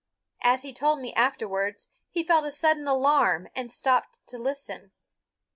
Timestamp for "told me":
0.73-1.13